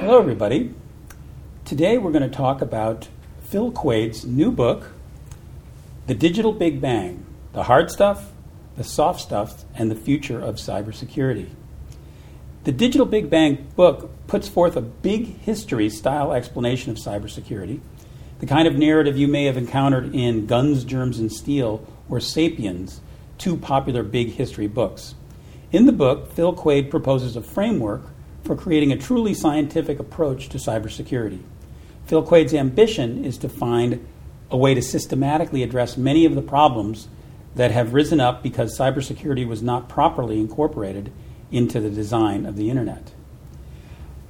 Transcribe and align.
Hello, 0.00 0.18
everybody. 0.18 0.72
Today 1.66 1.98
we're 1.98 2.10
going 2.10 2.22
to 2.22 2.34
talk 2.34 2.62
about 2.62 3.08
Phil 3.42 3.70
Quade's 3.70 4.24
new 4.24 4.50
book, 4.50 4.92
The 6.06 6.14
Digital 6.14 6.54
Big 6.54 6.80
Bang 6.80 7.22
The 7.52 7.64
Hard 7.64 7.90
Stuff, 7.90 8.32
the 8.78 8.82
Soft 8.82 9.20
Stuff, 9.20 9.66
and 9.74 9.90
the 9.90 9.94
Future 9.94 10.40
of 10.40 10.54
Cybersecurity. 10.54 11.50
The 12.64 12.72
Digital 12.72 13.04
Big 13.04 13.28
Bang 13.28 13.68
book 13.76 14.10
puts 14.26 14.48
forth 14.48 14.74
a 14.74 14.80
big 14.80 15.38
history 15.40 15.90
style 15.90 16.32
explanation 16.32 16.90
of 16.90 16.96
cybersecurity, 16.96 17.80
the 18.38 18.46
kind 18.46 18.66
of 18.66 18.78
narrative 18.78 19.18
you 19.18 19.28
may 19.28 19.44
have 19.44 19.58
encountered 19.58 20.14
in 20.14 20.46
Guns, 20.46 20.84
Germs, 20.84 21.18
and 21.18 21.30
Steel 21.30 21.86
or 22.08 22.20
Sapiens, 22.20 23.02
two 23.36 23.54
popular 23.54 24.02
big 24.02 24.30
history 24.30 24.66
books. 24.66 25.14
In 25.72 25.84
the 25.84 25.92
book, 25.92 26.32
Phil 26.32 26.54
Quade 26.54 26.90
proposes 26.90 27.36
a 27.36 27.42
framework 27.42 28.06
for 28.44 28.56
creating 28.56 28.92
a 28.92 28.96
truly 28.96 29.34
scientific 29.34 29.98
approach 29.98 30.48
to 30.48 30.58
cybersecurity. 30.58 31.40
Phil 32.06 32.22
Quade's 32.22 32.54
ambition 32.54 33.24
is 33.24 33.38
to 33.38 33.48
find 33.48 34.04
a 34.50 34.56
way 34.56 34.74
to 34.74 34.82
systematically 34.82 35.62
address 35.62 35.96
many 35.96 36.24
of 36.24 36.34
the 36.34 36.42
problems 36.42 37.08
that 37.54 37.70
have 37.70 37.94
risen 37.94 38.20
up 38.20 38.42
because 38.42 38.78
cybersecurity 38.78 39.46
was 39.46 39.62
not 39.62 39.88
properly 39.88 40.40
incorporated 40.40 41.12
into 41.52 41.80
the 41.80 41.90
design 41.90 42.46
of 42.46 42.56
the 42.56 42.70
internet. 42.70 43.12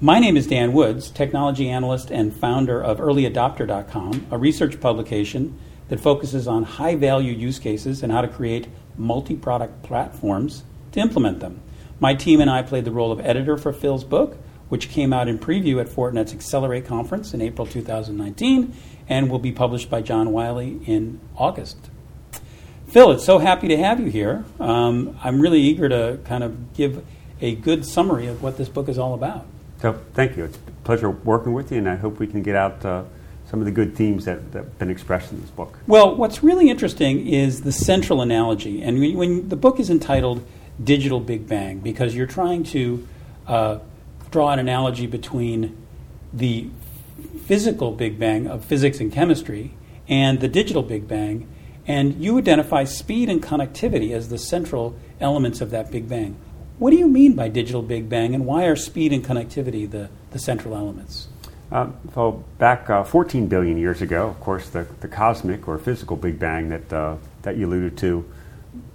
My 0.01 0.19
name 0.19 0.37
is 0.37 0.47
Dan 0.47 0.73
Woods, 0.73 1.11
technology 1.11 1.69
analyst 1.69 2.11
and 2.11 2.35
founder 2.35 2.83
of 2.83 2.99
earlyadopter.com, 2.99 4.29
a 4.31 4.39
research 4.39 4.81
publication 4.81 5.59
that 5.89 6.01
focuses 6.01 6.49
on 6.49 6.63
high 6.63 6.95
value 6.95 7.33
use 7.33 7.59
cases 7.59 8.03
and 8.03 8.11
how 8.11 8.23
to 8.23 8.29
create 8.29 8.69
multi 8.97 9.37
product 9.37 9.83
platforms 9.83 10.63
to 10.93 11.01
implement 11.01 11.41
them. 11.41 11.61
My 12.01 12.15
team 12.15 12.41
and 12.41 12.49
I 12.51 12.63
played 12.63 12.87
the 12.87 12.91
role 12.91 13.13
of 13.13 13.21
editor 13.21 13.59
for 13.59 13.75
Phil's 13.75 14.05
book, 14.05 14.39
which 14.71 14.89
came 14.89 15.13
out 15.13 15.29
in 15.29 15.39
preview 15.39 15.81
at 15.81 15.89
Fortinet's 15.89 16.33
Accelerate 16.33 16.87
conference 16.87 17.35
in 17.35 17.43
April 17.43 17.67
2019 17.67 18.75
and 19.09 19.31
will 19.31 19.39
be 19.39 19.53
published 19.53 19.91
by 19.91 20.01
John 20.01 20.33
Wiley 20.33 20.81
in 20.87 21.21
August. 21.37 21.77
Phil, 22.89 23.13
it's 23.13 23.25
so 23.25 23.39
happy 23.39 23.69
to 23.69 23.77
have 23.77 24.01
you 24.01 24.07
here. 24.07 24.45
Um, 24.59 25.19
I'm 25.23 25.41
really 25.41 25.61
eager 25.61 25.89
to 25.89 26.19
kind 26.25 26.43
of 26.43 26.73
give 26.75 27.05
a 27.41 27.55
good 27.55 27.85
summary 27.85 28.27
of 28.27 28.43
what 28.43 28.57
this 28.57 28.69
book 28.69 28.89
is 28.89 28.99
all 28.99 29.15
about. 29.15 29.47
So, 29.81 30.01
thank 30.15 30.37
you. 30.37 30.45
It's 30.45 30.57
a 30.57 30.71
pleasure 30.85 31.11
working 31.11 31.53
with 31.53 31.71
you, 31.71 31.79
and 31.79 31.89
I 31.89 31.97
hope 31.97 32.19
we 32.19 32.27
can 32.27 32.43
get 32.43 32.57
out 32.57 32.85
uh, 32.85 33.05
some 33.49 33.61
of 33.61 33.67
the 33.67 33.73
good 33.73 33.95
themes 33.95 34.25
that, 34.25 34.53
that 34.53 34.65
have 34.65 34.79
been 34.79 34.91
expressed 34.91 35.33
in 35.33 35.41
this 35.41 35.51
book. 35.51 35.79
Well, 35.87 36.15
what's 36.15 36.43
really 36.43 36.69
interesting 36.69 37.27
is 37.27 37.63
the 37.63 37.73
central 37.73 38.23
analogy. 38.23 38.83
And 38.83 39.01
when, 39.01 39.17
when 39.17 39.49
the 39.49 39.57
book 39.57 39.81
is 39.81 39.91
entitled 39.91 40.45
Digital 40.83 41.21
Big 41.21 41.49
Bang, 41.49 41.81
because 41.81 42.15
you're 42.15 42.27
trying 42.27 42.65
to 42.65 43.07
uh, 43.47 43.79
draw 44.31 44.51
an 44.51 44.59
analogy 44.59 45.07
between 45.07 45.77
the 46.33 46.69
physical 47.45 47.93
Big 47.93 48.19
Bang 48.19 48.47
of 48.47 48.65
physics 48.65 49.01
and 49.01 49.13
chemistry 49.13 49.75
and 50.09 50.41
the 50.41 50.49
digital 50.49 50.83
Big 50.83 51.07
Bang 51.07 51.47
and 51.87 52.23
you 52.23 52.39
identify 52.39 52.85
speed 52.85 53.29
and 53.29 53.43
connectivity 53.43 54.13
as 54.13 54.29
the 54.29 54.39
central 54.39 54.95
elements 55.21 55.61
of 55.61 55.71
that 55.71 55.91
Big 55.91 56.09
Bang. 56.09 56.37
What 56.79 56.91
do 56.91 56.97
you 56.97 57.09
mean 57.09 57.35
by 57.35 57.49
digital 57.49 57.83
Big 57.83 58.09
Bang, 58.09 58.35
and 58.35 58.47
why 58.47 58.65
are 58.67 58.77
speed 58.77 59.13
and 59.13 59.25
connectivity 59.25 59.91
the, 59.91 60.09
the 60.31 60.39
central 60.39 60.75
elements? 60.77 61.29
Uh, 61.73 61.91
so, 62.15 62.45
back 62.59 62.89
uh, 62.91 63.05
14 63.05 63.47
billion 63.47 63.77
years 63.77 64.03
ago, 64.03 64.29
of 64.29 64.41
course, 64.41 64.69
the, 64.71 64.87
the 65.01 65.09
cosmic 65.09 65.69
or 65.69 65.79
physical 65.79 66.17
Big 66.17 66.39
Bang 66.39 66.69
that, 66.69 66.93
uh, 66.93 67.17
that 67.43 67.57
you 67.57 67.67
alluded 67.67 67.97
to 67.99 68.25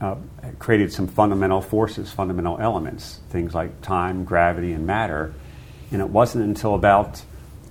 uh, 0.01 0.15
created 0.59 0.91
some 0.91 1.07
fundamental 1.07 1.61
forces, 1.61 2.11
fundamental 2.11 2.57
elements, 2.59 3.19
things 3.29 3.53
like 3.53 3.81
time, 3.81 4.23
gravity, 4.23 4.71
and 4.73 4.85
matter. 4.85 5.33
And 5.91 6.01
it 6.01 6.09
wasn't 6.09 6.45
until 6.45 6.75
about 6.75 7.23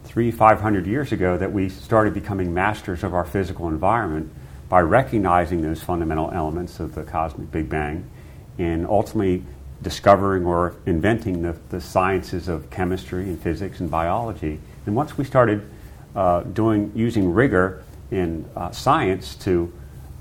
three, 0.05 0.31
500 0.31 0.87
years 0.87 1.13
ago 1.13 1.37
that 1.39 1.53
we 1.53 1.69
started 1.69 2.15
becoming 2.15 2.53
masters 2.53 3.03
of 3.03 3.15
our 3.15 3.25
physical 3.25 3.69
environment 3.69 4.31
by 4.69 4.81
recognizing 4.81 5.63
those 5.63 5.83
fundamental 5.83 6.31
elements 6.33 6.81
of 6.81 6.95
the 6.95 7.03
cosmic 7.05 7.51
Big 7.51 7.69
Bang 7.69 8.09
and 8.59 8.87
ultimately 8.87 9.43
discovering 9.83 10.47
or 10.47 10.75
inventing 10.87 11.43
the, 11.43 11.57
the 11.71 11.81
sciences 11.81 12.49
of 12.49 12.71
chemistry 12.71 13.25
and 13.25 13.41
physics 13.41 13.81
and 13.81 13.91
biology. 13.91 14.61
And 14.87 14.95
once 14.95 15.17
we 15.19 15.25
started 15.25 15.69
uh, 16.15 16.43
doing 16.43 16.93
using 16.95 17.33
rigor 17.33 17.83
in 18.11 18.49
uh, 18.57 18.71
science 18.71 19.35
to 19.37 19.73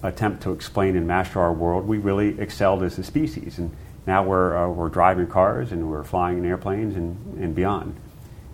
attempt 0.03 0.43
to 0.43 0.51
explain 0.51 0.95
and 0.95 1.07
master 1.07 1.39
our 1.39 1.53
world, 1.53 1.87
we 1.87 1.97
really 1.97 2.39
excelled 2.39 2.83
as 2.83 2.99
a 2.99 3.03
species. 3.03 3.57
And 3.57 3.71
now 4.05 4.23
we're, 4.23 4.55
uh, 4.55 4.69
we're 4.69 4.89
driving 4.89 5.27
cars 5.27 5.71
and 5.71 5.89
we're 5.89 6.03
flying 6.03 6.37
in 6.37 6.45
airplanes 6.45 6.95
and, 6.95 7.41
and 7.41 7.55
beyond. 7.55 7.95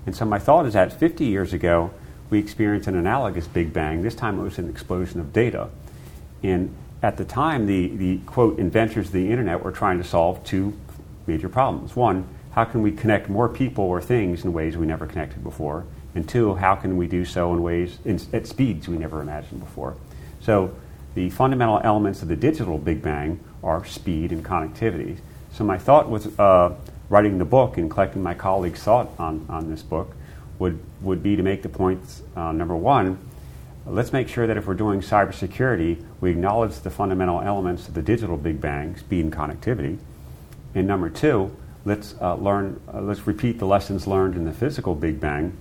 And 0.06 0.16
so 0.16 0.26
my 0.26 0.40
thought 0.40 0.66
is 0.66 0.74
that 0.74 0.94
50 0.94 1.26
years 1.26 1.52
ago, 1.54 1.92
we 2.30 2.40
experienced 2.40 2.88
an 2.88 2.96
analogous 2.96 3.48
Big 3.48 3.74
Bang. 3.74 4.04
This 4.04 4.16
time 4.16 4.40
it 4.40 4.44
was 4.44 4.60
an 4.60 4.70
explosion 4.70 5.20
of 5.20 5.34
data. 5.34 5.70
And 6.44 6.74
at 7.02 7.18
the 7.18 7.26
time, 7.26 7.66
the, 7.66 7.88
the 7.96 8.18
quote 8.20 8.60
inventors 8.60 9.08
of 9.08 9.14
the 9.14 9.32
internet 9.32 9.64
were 9.64 9.72
trying 9.72 9.98
to 9.98 10.04
solve 10.04 10.44
two 10.44 10.74
major 11.26 11.50
problems. 11.50 11.96
One, 11.96 12.28
how 12.52 12.66
can 12.66 12.82
we 12.82 12.92
connect 12.92 13.30
more 13.30 13.50
people 13.50 13.86
or 13.86 14.02
things 14.02 14.44
in 14.44 14.54
ways 14.54 14.78
we 14.78 14.86
never 14.86 15.08
connected 15.08 15.44
before? 15.44 15.86
And 16.14 16.28
two, 16.28 16.56
how 16.56 16.76
can 16.76 16.98
we 16.98 17.08
do 17.08 17.24
so 17.24 17.54
in 17.54 17.62
ways 17.62 17.98
in, 18.06 18.20
at 18.34 18.48
speeds 18.48 18.88
we 18.88 18.98
never 18.98 19.22
imagined 19.22 19.60
before? 19.60 19.96
So 20.42 20.76
the 21.20 21.30
fundamental 21.30 21.82
elements 21.84 22.22
of 22.22 22.30
the 22.30 22.36
digital 22.38 22.78
Big 22.78 23.02
Bang 23.02 23.42
are 23.62 23.84
speed 23.84 24.32
and 24.32 24.42
connectivity. 24.42 25.18
So 25.52 25.66
my 25.66 25.78
thought 25.78 26.10
was 26.10 26.28
uh, 26.40 26.74
writing 27.10 27.40
the 27.40 27.44
book 27.44 27.78
and 27.78 27.92
collecting 27.92 28.24
my 28.24 28.34
colleagues' 28.34 28.82
thought 28.82 29.10
on, 29.20 29.46
on 29.50 29.70
this 29.70 29.82
book 29.82 30.16
would, 30.60 30.80
would 31.02 31.22
be 31.22 31.36
to 31.36 31.44
make 31.44 31.62
the 31.62 31.68
points, 31.68 32.22
uh, 32.38 32.54
number 32.54 32.74
one, 32.74 33.20
let's 33.86 34.14
make 34.14 34.30
sure 34.30 34.48
that 34.48 34.56
if 34.56 34.66
we're 34.66 34.76
doing 34.76 35.02
cybersecurity, 35.02 36.02
we 36.22 36.32
acknowledge 36.32 36.80
the 36.80 36.90
fundamental 36.90 37.42
elements 37.42 37.90
of 37.90 37.96
the 37.96 38.02
digital 38.02 38.38
Big 38.38 38.62
Bang, 38.62 38.96
speed 38.96 39.26
and 39.26 39.34
connectivity. 39.34 39.98
And 40.74 40.88
number 40.88 41.10
two, 41.10 41.54
let's 41.84 42.16
uh, 42.22 42.36
learn, 42.36 42.80
uh, 42.94 43.02
let's 43.02 43.28
repeat 43.28 43.60
the 43.60 43.66
lessons 43.66 44.08
learned 44.08 44.36
in 44.36 44.46
the 44.46 44.54
physical 44.54 44.96
Big 44.96 45.20
Bang, 45.20 45.52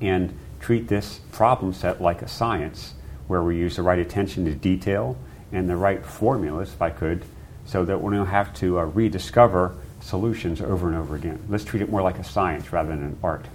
and 0.00 0.36
treat 0.58 0.88
this 0.88 1.20
problem 1.30 1.72
set 1.72 2.02
like 2.02 2.22
a 2.22 2.28
science, 2.28 2.94
where 3.30 3.44
we 3.44 3.56
use 3.56 3.76
the 3.76 3.82
right 3.82 4.00
attention 4.00 4.44
to 4.44 4.52
detail 4.52 5.16
and 5.52 5.70
the 5.70 5.76
right 5.76 6.04
formulas, 6.04 6.70
if 6.70 6.82
I 6.82 6.90
could, 6.90 7.24
so 7.64 7.84
that 7.84 8.02
we 8.02 8.12
don't 8.12 8.26
have 8.26 8.52
to 8.54 8.80
uh, 8.80 8.84
rediscover 8.86 9.76
solutions 10.00 10.60
over 10.60 10.88
and 10.88 10.96
over 10.96 11.14
again. 11.14 11.38
Let's 11.48 11.64
treat 11.64 11.80
it 11.80 11.88
more 11.88 12.02
like 12.02 12.18
a 12.18 12.24
science 12.24 12.72
rather 12.72 12.88
than 12.88 13.02
an 13.04 13.18
art. 13.22 13.46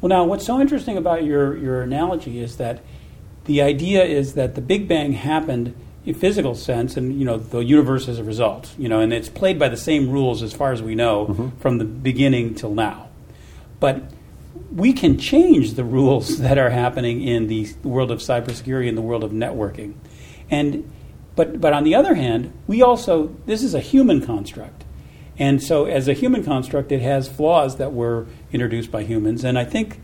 Well, 0.00 0.08
now, 0.08 0.24
what's 0.24 0.44
so 0.44 0.60
interesting 0.60 0.96
about 0.96 1.22
your, 1.22 1.56
your 1.56 1.82
analogy 1.82 2.40
is 2.40 2.56
that 2.56 2.82
the 3.44 3.62
idea 3.62 4.02
is 4.02 4.34
that 4.34 4.56
the 4.56 4.60
Big 4.60 4.88
Bang 4.88 5.12
happened 5.12 5.74
in 6.04 6.14
physical 6.14 6.56
sense, 6.56 6.96
and 6.96 7.16
you 7.16 7.24
know 7.24 7.36
the 7.36 7.60
universe 7.60 8.08
as 8.08 8.18
a 8.18 8.24
result. 8.24 8.74
You 8.78 8.88
know, 8.88 8.98
and 8.98 9.12
it's 9.12 9.28
played 9.28 9.60
by 9.60 9.68
the 9.68 9.76
same 9.76 10.10
rules 10.10 10.42
as 10.42 10.52
far 10.52 10.72
as 10.72 10.82
we 10.82 10.96
know 10.96 11.26
mm-hmm. 11.26 11.48
from 11.58 11.78
the 11.78 11.84
beginning 11.84 12.56
till 12.56 12.74
now. 12.74 13.08
But 13.78 14.02
we 14.72 14.92
can 14.92 15.18
change 15.18 15.74
the 15.74 15.84
rules 15.84 16.38
that 16.40 16.58
are 16.58 16.70
happening 16.70 17.22
in 17.22 17.46
the 17.46 17.72
world 17.82 18.10
of 18.10 18.18
cybersecurity 18.20 18.88
and 18.88 18.96
the 18.96 19.02
world 19.02 19.24
of 19.24 19.32
networking. 19.32 19.94
And 20.50 20.90
but 21.36 21.60
but 21.60 21.72
on 21.72 21.84
the 21.84 21.94
other 21.94 22.14
hand, 22.14 22.52
we 22.66 22.82
also 22.82 23.36
this 23.46 23.62
is 23.62 23.74
a 23.74 23.80
human 23.80 24.24
construct. 24.24 24.84
And 25.40 25.62
so 25.62 25.86
as 25.86 26.06
a 26.06 26.12
human 26.12 26.44
construct, 26.44 26.92
it 26.92 27.00
has 27.00 27.26
flaws 27.26 27.76
that 27.78 27.94
were 27.94 28.26
introduced 28.52 28.92
by 28.92 29.04
humans. 29.04 29.42
And 29.42 29.58
I 29.58 29.64
think 29.64 29.98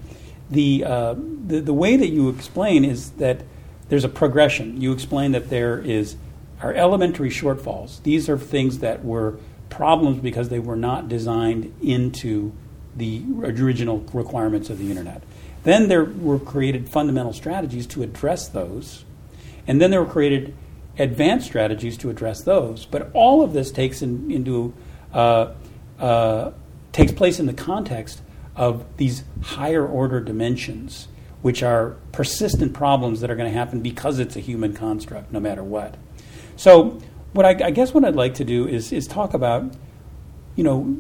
the, 0.51 0.83
uh, 0.83 1.15
the, 1.15 1.61
the 1.61 1.75
way 1.75 1.99
that 1.99 2.09
you 2.09 2.31
explain 2.31 2.87
is 2.87 3.11
that 3.13 3.43
there's 3.91 4.03
a 4.03 4.09
progression. 4.09 4.81
You 4.81 4.93
explain 4.93 5.33
that 5.33 5.51
there 5.51 5.79
is 5.79 6.17
are 6.63 6.73
elementary 6.73 7.29
shortfalls. 7.29 8.03
These 8.03 8.31
are 8.31 8.39
things 8.39 8.79
that 8.79 9.05
were 9.05 9.39
problems 9.69 10.21
because 10.21 10.49
they 10.49 10.59
were 10.59 10.75
not 10.75 11.07
designed 11.07 11.75
into 11.83 12.55
the 12.97 13.23
original 13.43 13.99
requirements 14.13 14.71
of 14.71 14.79
the 14.79 14.91
internet. 14.91 15.23
Then 15.65 15.89
there 15.89 16.05
were 16.05 16.39
created 16.39 16.89
fundamental 16.89 17.33
strategies 17.33 17.87
to 17.89 18.03
address 18.03 18.49
those, 18.49 19.05
and 19.67 19.81
then 19.81 19.91
there 19.91 20.03
were 20.03 20.11
created 20.11 20.55
advanced 20.99 21.47
strategies 21.47 21.97
to 21.99 22.11
address 22.11 22.43
those. 22.43 22.87
But 22.87 23.11
all 23.13 23.43
of 23.43 23.53
this 23.53 23.71
takes 23.71 24.01
in, 24.01 24.31
into 24.31 24.75
uh, 25.13 25.53
uh, 25.99 26.53
takes 26.93 27.13
place 27.13 27.39
in 27.39 27.47
the 27.47 27.53
context 27.53 28.23
of 28.55 28.85
these 28.97 29.25
higher 29.43 29.87
order 29.87 30.21
dimensions, 30.21 31.09
which 31.43 31.63
are 31.63 31.97
persistent 32.13 32.73
problems 32.73 33.21
that 33.21 33.31
are 33.31 33.37
going 33.37 33.51
to 33.51 33.57
happen 33.57 33.83
because 33.83 34.19
it's 34.19 34.37
a 34.37 34.41
human 34.41 34.73
construct, 34.73 35.31
no 35.31 35.39
matter 35.39 35.63
what. 35.63 35.97
So, 36.57 37.01
what 37.33 37.45
I, 37.45 37.67
I 37.67 37.71
guess 37.71 37.93
what 37.93 38.05
I'd 38.05 38.17
like 38.17 38.35
to 38.37 38.45
do 38.45 38.67
is, 38.67 38.93
is 38.93 39.07
talk 39.07 39.35
about, 39.35 39.75
you 40.55 40.65
know, 40.65 40.97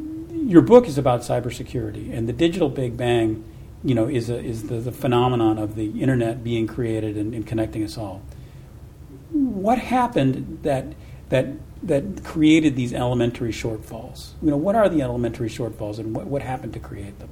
your 0.46 0.62
book 0.62 0.86
is 0.86 0.96
about 0.96 1.20
cybersecurity, 1.20 2.16
and 2.16 2.28
the 2.28 2.32
digital 2.32 2.68
Big 2.68 2.96
Bang, 2.96 3.44
you 3.82 3.94
know, 3.94 4.08
is, 4.08 4.30
a, 4.30 4.38
is 4.38 4.68
the, 4.68 4.76
the 4.76 4.92
phenomenon 4.92 5.58
of 5.58 5.74
the 5.74 6.00
internet 6.00 6.44
being 6.44 6.66
created 6.66 7.16
and, 7.16 7.34
and 7.34 7.46
connecting 7.46 7.82
us 7.82 7.98
all. 7.98 8.22
What 9.32 9.78
happened 9.78 10.60
that 10.62 10.86
that 11.28 11.46
that 11.82 12.22
created 12.24 12.76
these 12.76 12.94
elementary 12.94 13.50
shortfalls? 13.50 14.30
You 14.40 14.50
know, 14.50 14.56
what 14.56 14.76
are 14.76 14.88
the 14.88 15.02
elementary 15.02 15.48
shortfalls, 15.48 15.98
and 15.98 16.14
what, 16.14 16.26
what 16.26 16.42
happened 16.42 16.72
to 16.74 16.80
create 16.80 17.18
them? 17.18 17.28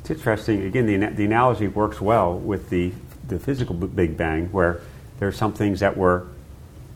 It's 0.00 0.10
interesting. 0.10 0.62
Again, 0.62 0.86
the, 0.86 1.06
the 1.14 1.24
analogy 1.24 1.68
works 1.68 2.00
well 2.00 2.36
with 2.36 2.70
the, 2.70 2.92
the 3.28 3.38
physical 3.38 3.74
Big 3.74 4.16
Bang, 4.16 4.50
where 4.52 4.80
there 5.18 5.28
are 5.28 5.32
some 5.32 5.52
things 5.52 5.80
that 5.80 5.96
were 5.96 6.26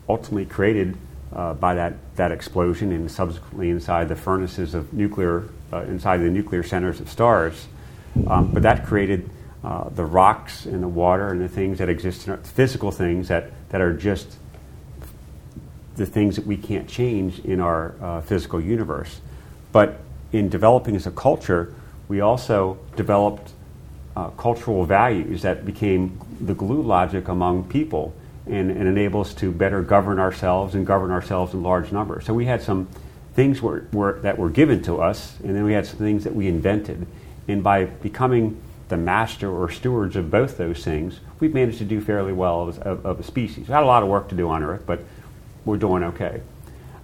ultimately 0.09 0.45
created 0.45 0.97
uh, 1.35 1.53
by 1.53 1.75
that, 1.75 1.93
that 2.15 2.31
explosion 2.31 2.91
and 2.91 3.09
subsequently 3.09 3.69
inside 3.69 4.07
the 4.07 4.15
furnaces 4.15 4.73
of 4.73 4.93
nuclear, 4.93 5.43
uh, 5.71 5.81
inside 5.81 6.17
the 6.17 6.29
nuclear 6.29 6.63
centers 6.63 6.99
of 6.99 7.09
stars. 7.09 7.67
Um, 8.27 8.51
but 8.53 8.63
that 8.63 8.85
created 8.85 9.29
uh, 9.63 9.89
the 9.89 10.05
rocks 10.05 10.65
and 10.65 10.83
the 10.83 10.87
water 10.87 11.29
and 11.29 11.41
the 11.41 11.49
things 11.49 11.79
that 11.79 11.89
exist, 11.89 12.27
in 12.27 12.33
our, 12.33 12.37
physical 12.37 12.91
things 12.91 13.29
that, 13.29 13.51
that 13.69 13.81
are 13.81 13.93
just 13.93 14.37
the 15.95 16.05
things 16.05 16.35
that 16.35 16.45
we 16.45 16.57
can't 16.57 16.87
change 16.87 17.39
in 17.39 17.59
our 17.59 17.95
uh, 18.01 18.21
physical 18.21 18.59
universe. 18.59 19.21
But 19.71 19.99
in 20.31 20.49
developing 20.49 20.95
as 20.95 21.07
a 21.07 21.11
culture, 21.11 21.73
we 22.07 22.21
also 22.21 22.77
developed 22.95 23.51
uh, 24.15 24.29
cultural 24.31 24.85
values 24.85 25.41
that 25.43 25.65
became 25.65 26.19
the 26.41 26.53
glue 26.53 26.81
logic 26.81 27.27
among 27.27 27.63
people 27.65 28.13
and, 28.45 28.71
and 28.71 28.87
enable 28.87 29.21
us 29.21 29.33
to 29.35 29.51
better 29.51 29.81
govern 29.81 30.19
ourselves 30.19 30.75
and 30.75 30.85
govern 30.85 31.11
ourselves 31.11 31.53
in 31.53 31.63
large 31.63 31.91
numbers. 31.91 32.25
So 32.25 32.33
we 32.33 32.45
had 32.45 32.61
some 32.61 32.87
things 33.33 33.61
were, 33.61 33.87
were, 33.91 34.19
that 34.21 34.37
were 34.37 34.49
given 34.49 34.81
to 34.83 35.01
us, 35.01 35.39
and 35.43 35.55
then 35.55 35.63
we 35.63 35.73
had 35.73 35.85
some 35.85 35.97
things 35.97 36.23
that 36.23 36.35
we 36.35 36.47
invented. 36.47 37.07
And 37.47 37.63
by 37.63 37.85
becoming 37.85 38.61
the 38.89 38.97
master 38.97 39.49
or 39.49 39.71
stewards 39.71 40.15
of 40.15 40.29
both 40.29 40.57
those 40.57 40.83
things, 40.83 41.19
we've 41.39 41.53
managed 41.53 41.79
to 41.79 41.85
do 41.85 41.99
fairly 41.99 42.33
well 42.33 42.69
as, 42.69 42.77
of, 42.79 43.05
of, 43.05 43.19
a 43.19 43.23
species. 43.23 43.59
We've 43.59 43.67
had 43.67 43.83
a 43.83 43.87
lot 43.87 44.03
of 44.03 44.09
work 44.09 44.29
to 44.29 44.35
do 44.35 44.49
on 44.49 44.63
Earth, 44.63 44.83
but 44.85 44.99
we're 45.65 45.77
doing 45.77 46.03
okay. 46.03 46.41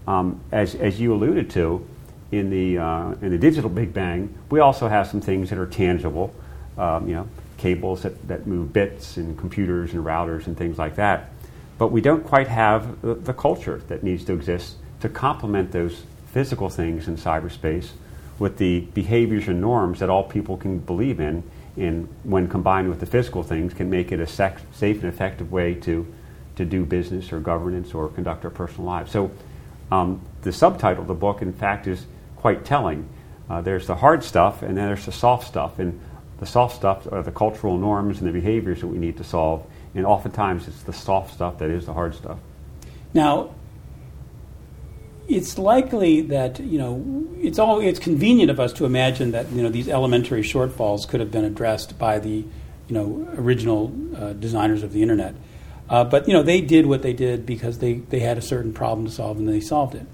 Um, 0.07 0.39
as, 0.51 0.75
as 0.75 1.00
you 1.00 1.13
alluded 1.13 1.50
to, 1.51 1.86
in 2.31 2.50
the, 2.51 2.77
uh, 2.77 3.12
in 3.21 3.31
the 3.31 3.38
digital 3.38 3.69
Big 3.69 3.94
Bang, 3.94 4.33
we 4.51 4.59
also 4.59 4.88
have 4.88 5.07
some 5.07 5.21
things 5.21 5.50
that 5.50 5.57
are 5.57 5.65
tangible, 5.65 6.33
um, 6.77 7.07
you 7.07 7.15
know, 7.15 7.27
cables 7.60 8.04
that, 8.04 8.28
that 8.28 8.48
move 8.48 8.74
bits 8.74 9.18
and 9.18 9.38
computers 9.38 9.94
and 9.94 10.04
routers 10.04 10.48
and 10.48 10.58
things 10.58 10.78
like 10.78 10.96
that. 10.96 11.30
But 11.78 11.92
we 11.92 12.02
don't 12.02 12.24
quite 12.24 12.48
have 12.48 13.02
the, 13.02 13.14
the 13.14 13.34
culture 13.34 13.82
that 13.88 14.04
needs 14.04 14.26
to 14.26 14.34
exist 14.34 14.76
to 15.02 15.10
complement 15.10 15.72
those 15.72 16.04
physical 16.34 16.70
things 16.70 17.08
in 17.08 17.18
cyberspace 17.18 17.90
with 18.38 18.58
the 18.58 18.82
behaviors 18.94 19.48
and 19.48 19.62
norms 19.62 20.00
that 20.00 20.10
all 20.10 20.24
people 20.24 20.58
can 20.58 20.80
believe 20.80 21.20
in, 21.20 21.44
and 21.78 22.08
when 22.24 22.48
combined 22.48 22.90
with 22.90 23.00
the 23.00 23.06
physical 23.06 23.44
things, 23.44 23.74
can 23.74 23.90
make 23.90 24.12
it 24.12 24.20
a 24.20 24.28
sec- 24.28 24.60
safe 24.74 25.04
and 25.04 25.14
effective 25.14 25.52
way 25.52 25.74
to, 25.74 26.06
to 26.56 26.66
do 26.66 26.86
business 26.86 27.32
or 27.32 27.40
governance 27.40 27.94
or 27.94 28.08
conduct 28.10 28.46
our 28.46 28.52
personal 28.52 28.86
lives. 28.86 29.12
So, 29.12 29.32
um, 29.92 30.22
the 30.42 30.54
subtitle 30.54 31.02
of 31.02 31.08
the 31.08 31.14
book, 31.14 31.42
in 31.42 31.52
fact, 31.52 31.88
is 31.88 32.06
quite 32.38 32.64
telling. 32.64 33.10
Uh, 33.50 33.62
there's 33.62 33.88
the 33.88 33.96
hard 33.96 34.24
stuff, 34.24 34.62
and 34.62 34.78
then 34.78 34.88
there's 34.88 35.06
the 35.06 35.12
soft 35.12 35.48
stuff. 35.48 35.80
And 35.80 36.00
the 36.39 36.45
soft 36.45 36.75
stuff 36.75 37.07
are 37.12 37.21
the 37.21 37.31
cultural 37.31 37.77
norms 37.77 38.19
and 38.19 38.27
the 38.27 38.31
behaviors 38.31 38.81
that 38.81 38.88
we 38.88 38.97
need 38.97 39.18
to 39.18 39.24
solve. 39.24 39.65
And 39.94 40.06
oftentimes, 40.06 40.68
it's 40.68 40.83
the 40.83 40.94
soft 40.94 41.33
stuff 41.33 41.57
that 41.59 41.69
is 41.69 41.86
the 41.86 41.94
hard 41.94 42.15
stuff. 42.15 42.39
Now, 43.13 43.56
it's 45.27 45.57
likely 45.57 46.21
that 46.21 46.59
you 46.59 46.77
know 46.77 47.27
it's 47.39 47.59
all 47.59 47.80
it's 47.80 48.00
convenient 48.00 48.50
of 48.50 48.59
us 48.59 48.74
to 48.74 48.86
imagine 48.86 49.31
that 49.31 49.51
you 49.51 49.62
know 49.62 49.69
these 49.69 49.88
elementary 49.88 50.41
shortfalls 50.41 51.07
could 51.07 51.19
have 51.19 51.31
been 51.31 51.45
addressed 51.45 52.00
by 52.00 52.19
the 52.19 52.30
you 52.88 52.95
know 52.95 53.27
original 53.38 53.94
uh, 54.15 54.33
designers 54.33 54.83
of 54.83 54.91
the 54.91 55.01
internet. 55.01 55.36
Uh, 55.89 56.03
but 56.03 56.27
you 56.27 56.33
know 56.33 56.44
they 56.44 56.62
did 56.62 56.86
what 56.86 57.01
they 57.01 57.13
did 57.13 57.45
because 57.45 57.80
they, 57.80 57.94
they 57.95 58.19
had 58.19 58.38
a 58.38 58.41
certain 58.41 58.74
problem 58.74 59.06
to 59.06 59.12
solve 59.12 59.38
and 59.38 59.47
they 59.47 59.59
solved 59.59 59.95
it. 59.95 60.06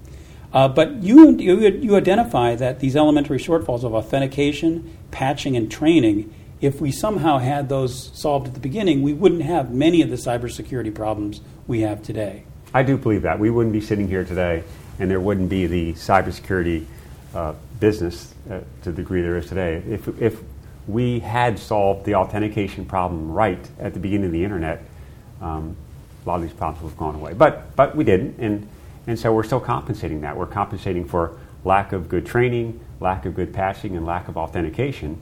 Uh, 0.52 0.68
but 0.68 1.02
you, 1.02 1.36
you 1.36 1.58
you 1.58 1.96
identify 1.96 2.54
that 2.54 2.80
these 2.80 2.96
elementary 2.96 3.38
shortfalls 3.38 3.84
of 3.84 3.94
authentication, 3.94 4.96
patching, 5.10 5.56
and 5.56 5.70
training. 5.70 6.32
If 6.60 6.80
we 6.80 6.90
somehow 6.90 7.38
had 7.38 7.68
those 7.68 8.10
solved 8.18 8.48
at 8.48 8.54
the 8.54 8.60
beginning, 8.60 9.02
we 9.02 9.12
wouldn't 9.12 9.42
have 9.42 9.72
many 9.72 10.00
of 10.00 10.08
the 10.08 10.16
cybersecurity 10.16 10.94
problems 10.94 11.42
we 11.66 11.80
have 11.80 12.02
today. 12.02 12.44
I 12.72 12.82
do 12.82 12.96
believe 12.96 13.22
that 13.22 13.38
we 13.38 13.50
wouldn't 13.50 13.72
be 13.72 13.80
sitting 13.80 14.08
here 14.08 14.24
today 14.24 14.62
and 14.98 15.10
there 15.10 15.20
wouldn't 15.20 15.48
be 15.48 15.66
the 15.66 15.92
cybersecurity 15.92 16.86
uh, 17.34 17.52
business 17.80 18.34
uh, 18.50 18.60
to 18.82 18.90
the 18.90 18.96
degree 18.96 19.20
there 19.20 19.36
is 19.36 19.46
today. 19.46 19.82
If, 19.88 20.08
if 20.20 20.40
we 20.86 21.20
had 21.20 21.58
solved 21.58 22.06
the 22.06 22.14
authentication 22.14 22.86
problem 22.86 23.30
right 23.32 23.58
at 23.78 23.92
the 23.92 24.00
beginning 24.00 24.26
of 24.26 24.32
the 24.32 24.42
internet, 24.42 24.82
um, 25.40 25.76
a 26.24 26.28
lot 26.28 26.36
of 26.36 26.42
these 26.42 26.52
problems 26.52 26.82
would 26.82 26.90
have 26.90 26.98
gone 26.98 27.14
away. 27.14 27.34
But, 27.34 27.76
but 27.76 27.94
we 27.94 28.04
didn't, 28.04 28.38
and, 28.38 28.68
and 29.06 29.18
so 29.18 29.32
we're 29.32 29.44
still 29.44 29.60
compensating 29.60 30.20
that. 30.22 30.36
We're 30.36 30.46
compensating 30.46 31.04
for 31.04 31.38
lack 31.64 31.92
of 31.92 32.08
good 32.08 32.26
training, 32.26 32.80
lack 33.00 33.24
of 33.26 33.34
good 33.34 33.52
patching, 33.52 33.96
and 33.96 34.06
lack 34.06 34.28
of 34.28 34.36
authentication. 34.36 35.20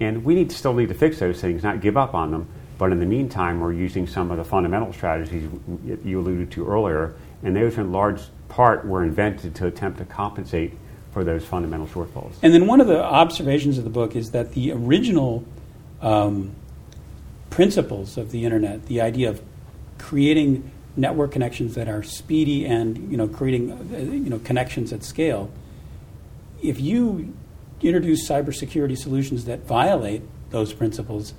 And 0.00 0.24
we 0.24 0.34
need 0.34 0.52
still 0.52 0.74
need 0.74 0.88
to 0.88 0.94
fix 0.94 1.18
those 1.18 1.40
things, 1.40 1.62
not 1.62 1.80
give 1.80 1.96
up 1.96 2.14
on 2.14 2.30
them. 2.30 2.48
But 2.78 2.92
in 2.92 3.00
the 3.00 3.06
meantime, 3.06 3.60
we're 3.60 3.72
using 3.72 4.06
some 4.06 4.30
of 4.30 4.36
the 4.36 4.44
fundamental 4.44 4.92
strategies 4.92 5.48
you 6.04 6.20
alluded 6.20 6.50
to 6.52 6.68
earlier, 6.68 7.14
and 7.42 7.56
those 7.56 7.78
in 7.78 7.90
large 7.90 8.20
part 8.48 8.84
were 8.84 9.02
invented 9.02 9.54
to 9.56 9.66
attempt 9.66 9.98
to 9.98 10.04
compensate 10.04 10.74
for 11.12 11.24
those 11.24 11.44
fundamental 11.44 11.86
shortfalls. 11.86 12.34
And 12.42 12.52
then 12.52 12.66
one 12.66 12.82
of 12.82 12.86
the 12.86 13.02
observations 13.02 13.78
of 13.78 13.84
the 13.84 13.90
book 13.90 14.14
is 14.14 14.32
that 14.32 14.52
the 14.52 14.72
original 14.72 15.46
um, 16.02 16.54
principles 17.48 18.18
of 18.18 18.30
the 18.30 18.44
internet, 18.44 18.84
the 18.86 19.00
idea 19.00 19.30
of 19.30 19.40
creating 19.96 20.70
network 20.96 21.30
connections 21.30 21.74
that 21.74 21.88
are 21.88 22.02
speedy 22.02 22.64
and 22.64 23.10
you 23.10 23.16
know 23.16 23.28
creating 23.28 23.72
uh, 23.72 23.98
you 23.98 24.30
know 24.30 24.38
connections 24.40 24.92
at 24.92 25.02
scale, 25.02 25.50
if 26.62 26.80
you 26.80 27.34
introduce 27.82 28.28
cybersecurity 28.28 28.96
solutions 28.96 29.44
that 29.44 29.66
violate 29.66 30.22
those 30.50 30.72
principles, 30.72 31.34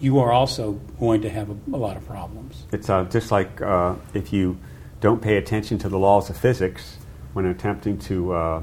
you 0.00 0.18
are 0.18 0.32
also 0.32 0.72
going 0.98 1.22
to 1.22 1.30
have 1.30 1.50
a, 1.50 1.56
a 1.72 1.76
lot 1.76 1.96
of 1.96 2.04
problems. 2.06 2.64
It's 2.72 2.90
uh, 2.90 3.04
just 3.04 3.30
like 3.30 3.60
uh, 3.60 3.94
if 4.14 4.32
you 4.32 4.58
don't 5.00 5.22
pay 5.22 5.36
attention 5.36 5.78
to 5.78 5.88
the 5.88 5.98
laws 5.98 6.28
of 6.30 6.36
physics 6.36 6.96
when 7.32 7.46
attempting 7.46 7.98
to 7.98 8.32
uh, 8.32 8.62